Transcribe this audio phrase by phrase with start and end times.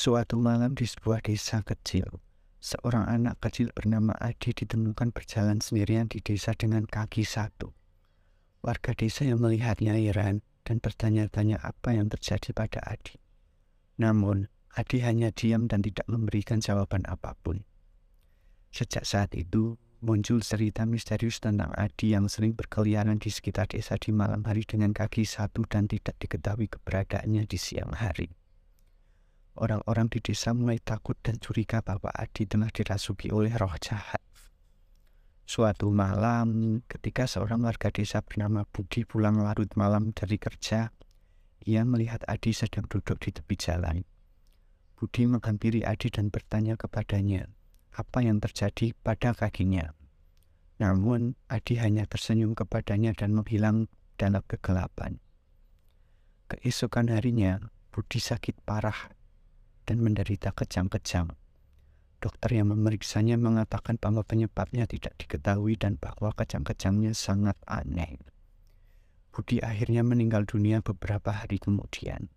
[0.00, 2.08] Suatu malam di sebuah desa kecil,
[2.56, 7.76] seorang anak kecil bernama Adi ditemukan berjalan sendirian di desa dengan kaki satu.
[8.64, 13.20] Warga desa yang melihatnya heran dan bertanya-tanya apa yang terjadi pada Adi.
[14.00, 17.68] Namun, Adi hanya diam dan tidak memberikan jawaban apa pun.
[18.72, 24.16] Sejak saat itu, muncul cerita misterius tentang Adi yang sering berkeliaran di sekitar desa di
[24.16, 28.39] malam hari dengan kaki satu dan tidak diketahui keberadaannya di siang hari
[29.60, 34.24] orang-orang di desa mulai takut dan curiga bahwa Adi telah dirasuki oleh roh jahat.
[35.44, 40.88] Suatu malam, ketika seorang warga desa bernama Budi pulang larut malam dari kerja,
[41.68, 44.00] ia melihat Adi sedang duduk di tepi jalan.
[44.96, 47.50] Budi menghampiri Adi dan bertanya kepadanya,
[47.92, 49.92] apa yang terjadi pada kakinya.
[50.80, 55.20] Namun, Adi hanya tersenyum kepadanya dan menghilang dalam kegelapan.
[56.48, 57.58] Keesokan harinya,
[57.90, 59.19] Budi sakit parah
[59.90, 61.34] dan menderita kejang-kejang.
[62.22, 68.22] Dokter yang memeriksanya mengatakan bahwa penyebabnya tidak diketahui dan bahwa kejang-kejangnya sangat aneh.
[69.34, 72.30] Budi akhirnya meninggal dunia beberapa hari kemudian.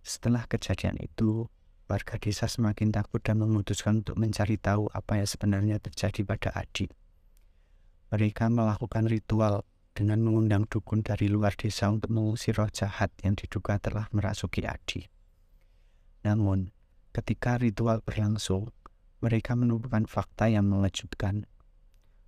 [0.00, 1.44] Setelah kejadian itu,
[1.92, 6.88] warga desa semakin takut dan memutuskan untuk mencari tahu apa yang sebenarnya terjadi pada Adi.
[8.16, 13.76] Mereka melakukan ritual dengan mengundang dukun dari luar desa untuk mengusir roh jahat yang diduga
[13.76, 15.12] telah merasuki Adi.
[16.22, 16.70] Namun,
[17.10, 18.70] ketika ritual berlangsung,
[19.22, 21.46] mereka menemukan fakta yang mengejutkan.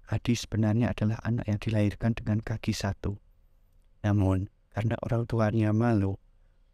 [0.07, 3.19] Adi sebenarnya adalah anak yang dilahirkan dengan kaki satu.
[4.05, 6.21] Namun, karena orang tuanya malu,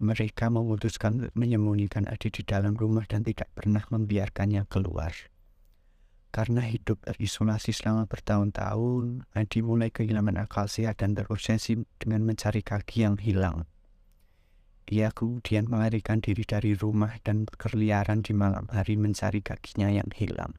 [0.01, 5.13] mereka memutuskan menyembunyikan Adi di dalam rumah dan tidak pernah membiarkannya keluar.
[6.31, 13.05] Karena hidup terisolasi selama bertahun-tahun, Adi mulai kehilangan akal sehat dan terobsesi dengan mencari kaki
[13.05, 13.69] yang hilang.
[14.91, 20.59] Ia kemudian melarikan diri dari rumah dan berkeliaran di malam hari mencari kakinya yang hilang.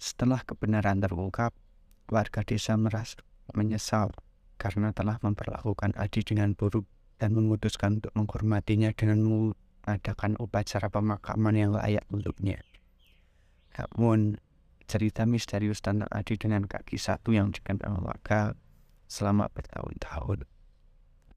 [0.00, 1.52] Setelah kebenaran terungkap,
[2.08, 3.20] warga desa merasa
[3.52, 4.16] menyesal
[4.56, 6.88] karena telah memperlakukan Adi dengan buruk
[7.20, 12.64] dan memutuskan untuk menghormatinya dengan mengadakan upacara pemakaman yang layak untuknya.
[13.76, 14.40] Namun,
[14.88, 18.56] cerita misterius tentang Adi dengan kaki satu yang dikenal warga
[19.12, 20.48] selama bertahun-tahun